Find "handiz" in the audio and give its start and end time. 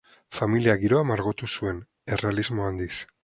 2.71-2.93